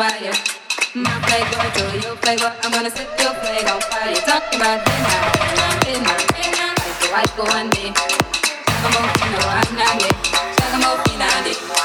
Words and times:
fire. 0.00 0.32
My 0.94 1.12
flavor 1.28 1.68
to 1.76 1.84
your 2.00 2.16
flavor, 2.16 2.50
I'm 2.62 2.72
gonna 2.72 2.90
set 2.90 3.08
your 3.20 3.34
flag 3.36 3.68
on 3.68 3.80
fire. 3.92 4.16
Talking 4.24 4.60
about 4.60 4.80
dinner, 4.86 5.20
dinner, 5.84 6.16
dinner, 6.40 6.72
like 6.80 6.96
the 7.00 7.08
white 7.12 7.32
go 7.36 7.44
on 7.58 7.68
me. 7.76 7.92
Chagamofino, 8.80 9.40
I'm 9.58 9.70
not 9.76 9.94
me. 10.00 10.08
Chagamofino, 10.56 11.26
I 11.28 11.42
don't 11.44 11.79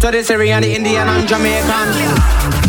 Syrian, 0.00 0.62
the 0.62 0.74
Indian, 0.74 1.08
and 1.08 1.28
Jamaican. 1.28 2.67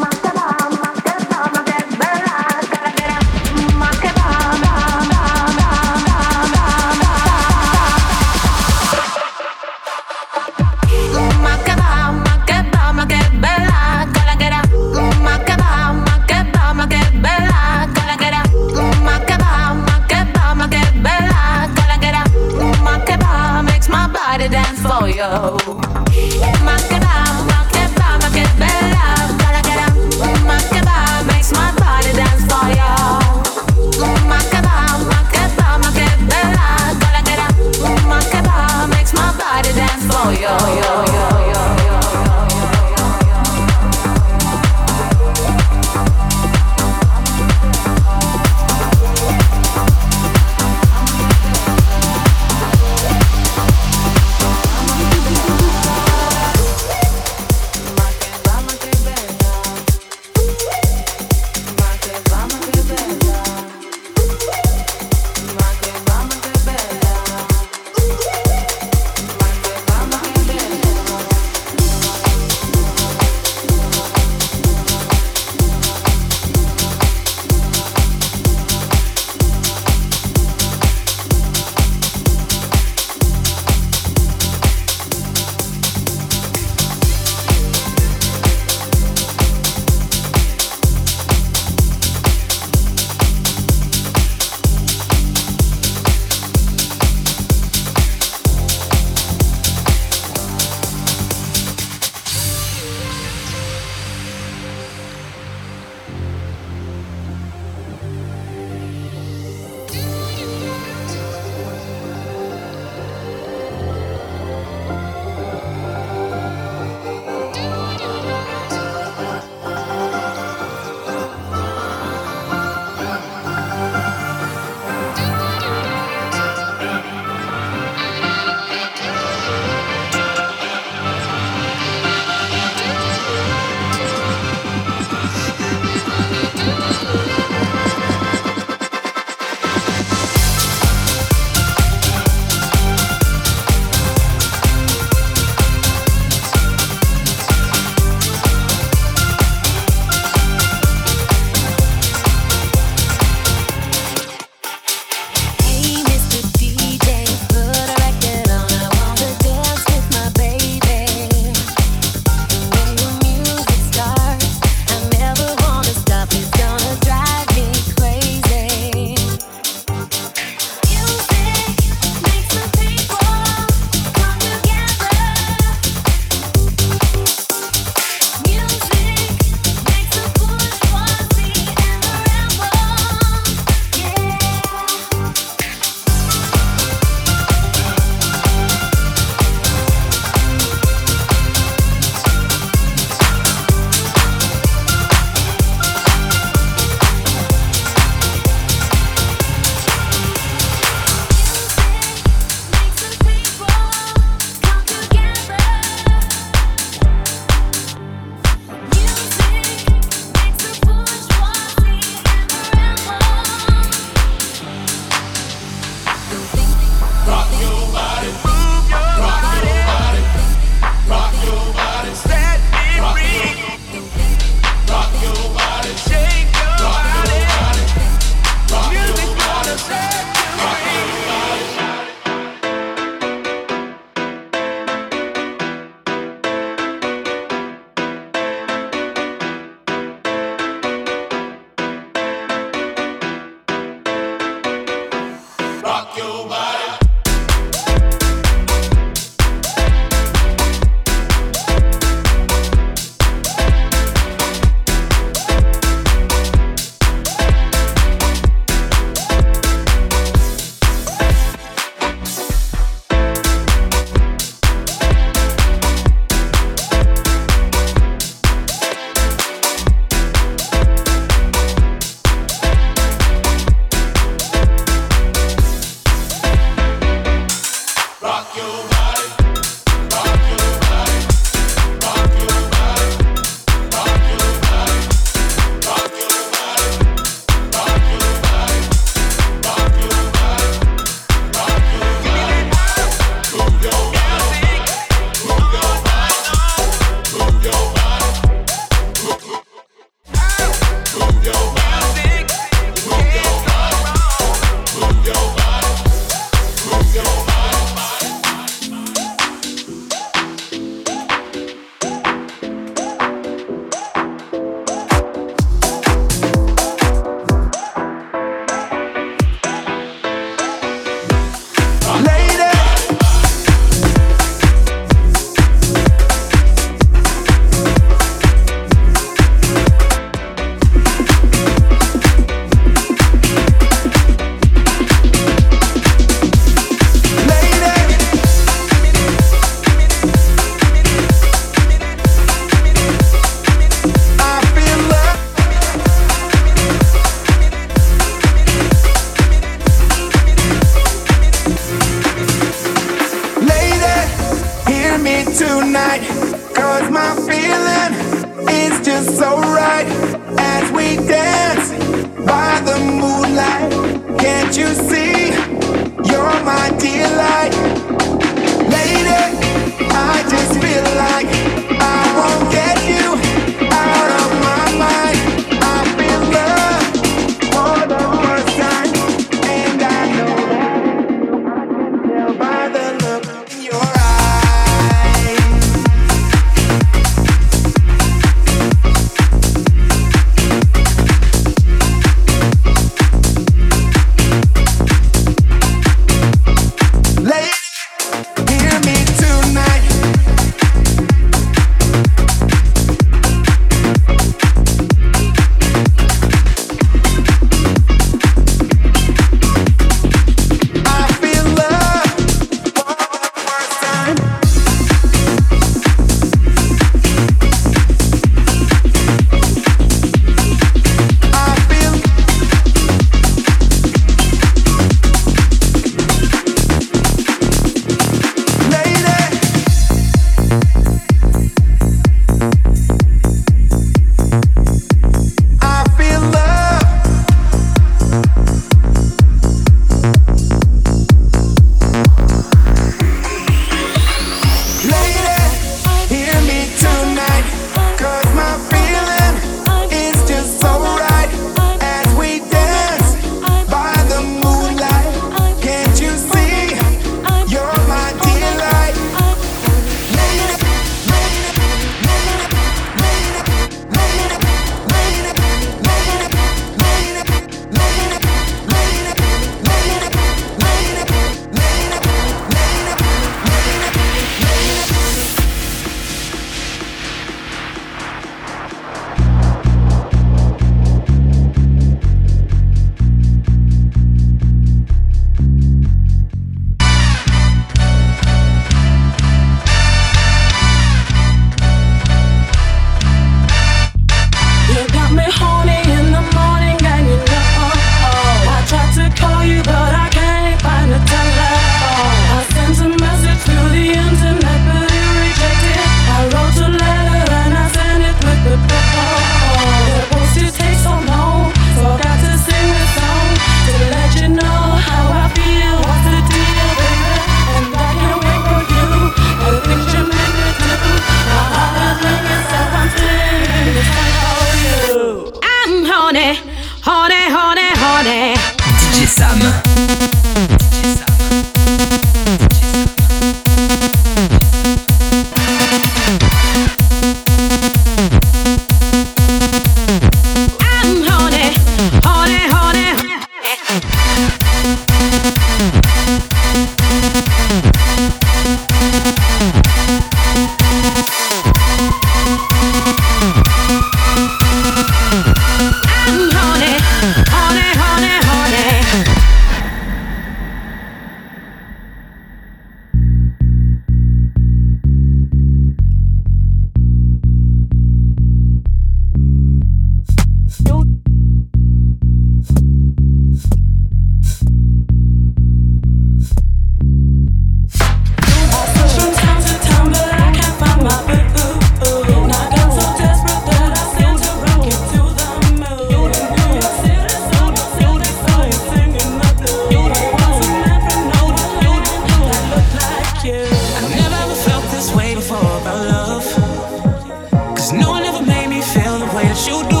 you 599.67 599.83
do 599.89 600.00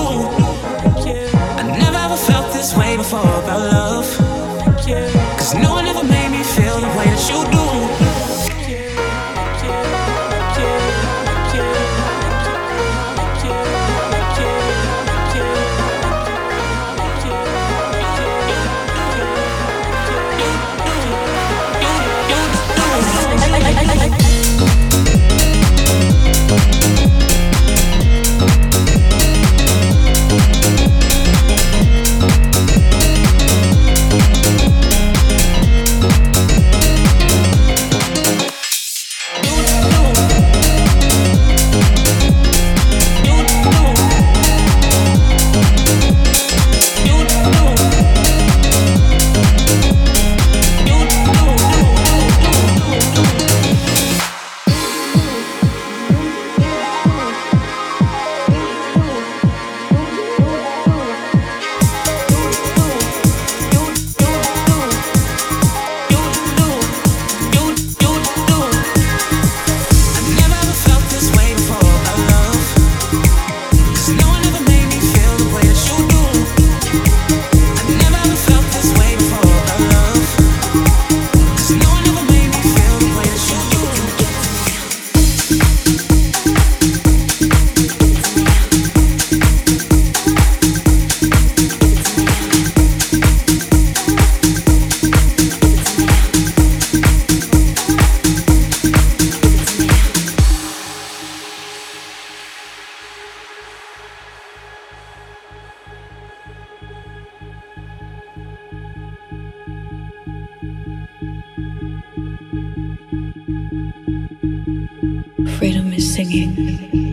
You. 116.31 117.10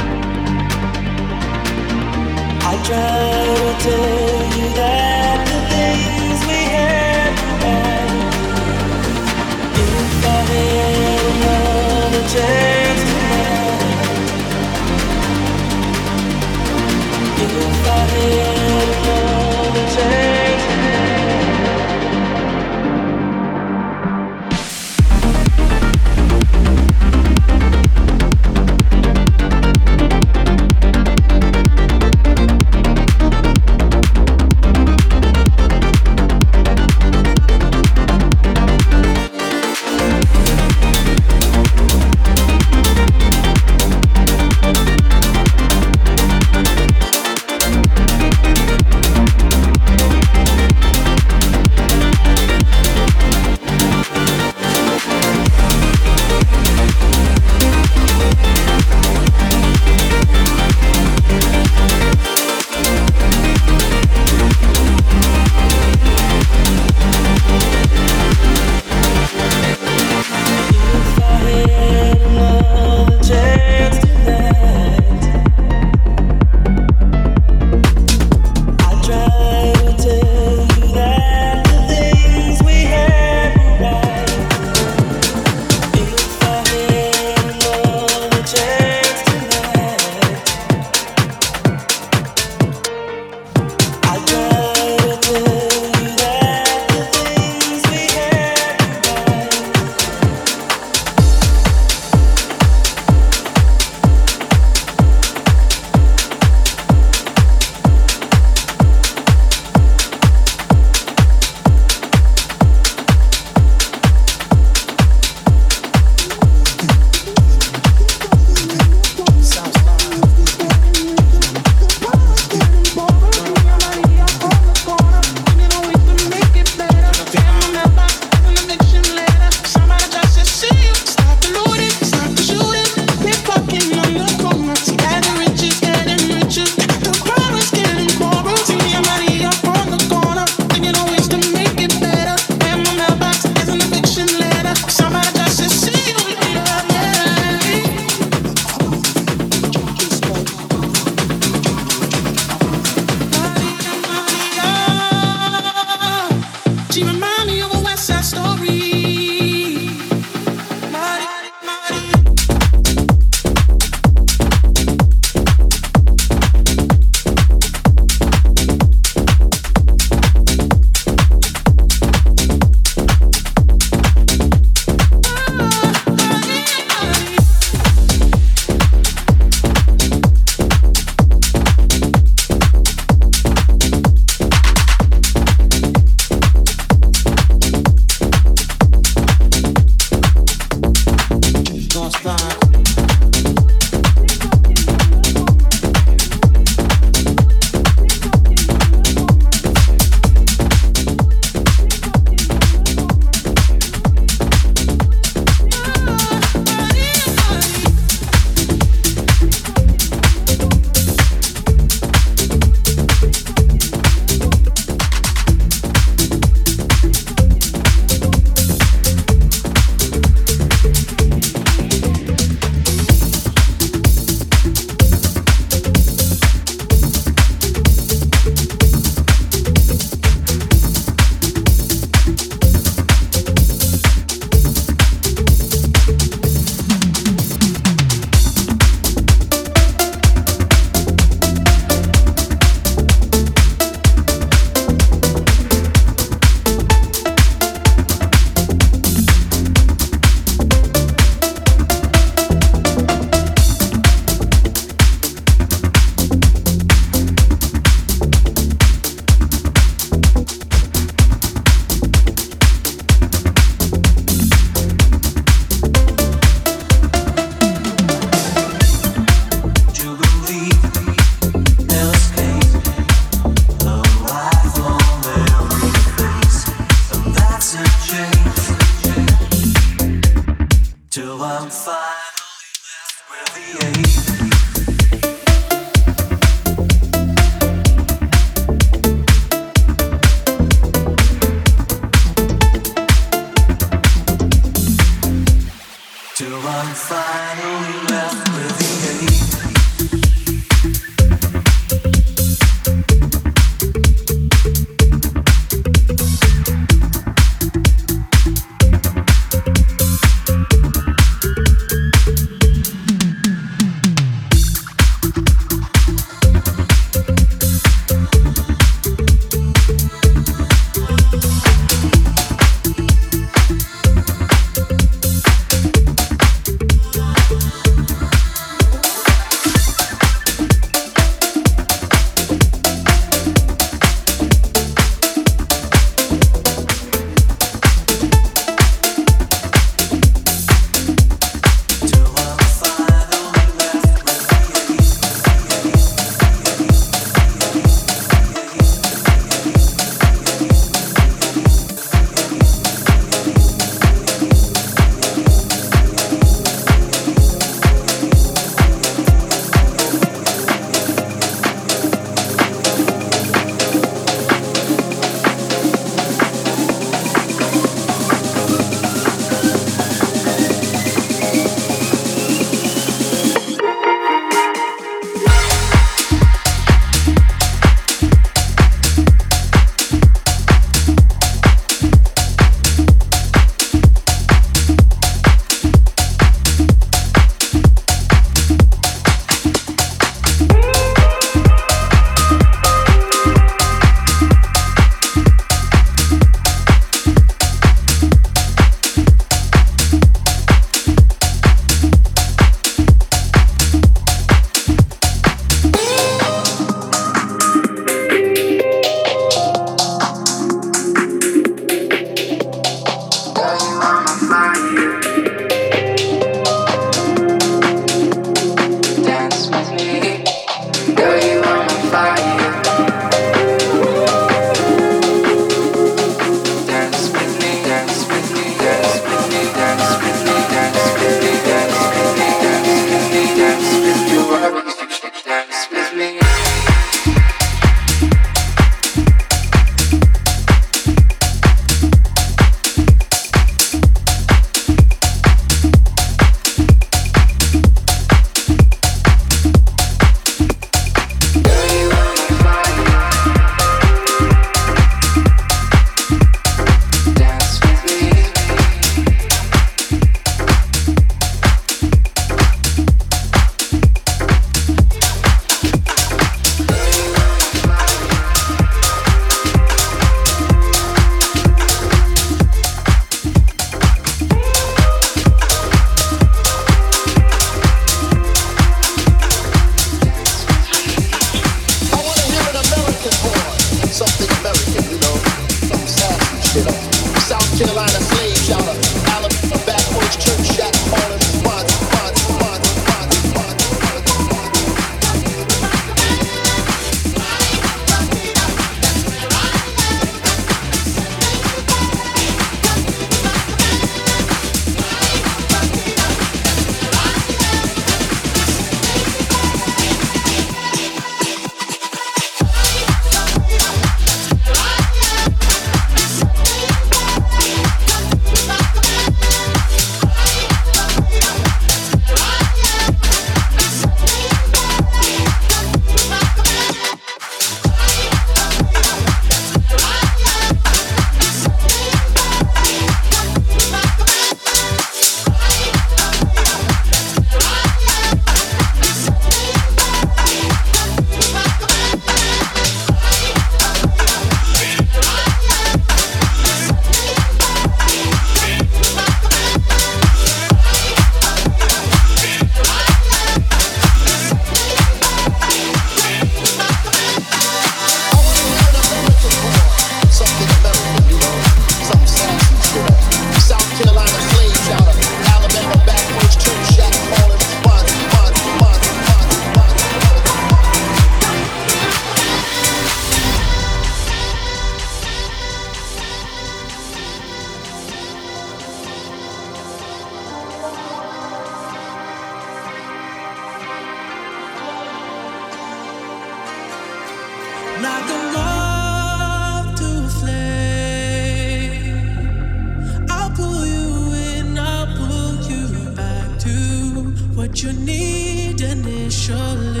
you 597.82 597.92
need 597.92 598.80
initially. 598.80 600.00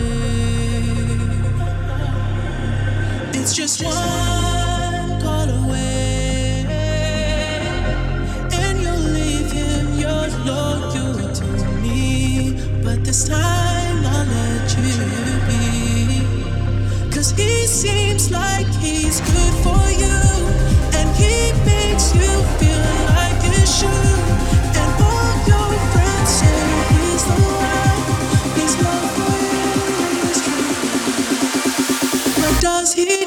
It's 3.32 3.54
just 3.54 3.84
one. 3.84 4.27
does 32.60 32.92
he 32.94 33.17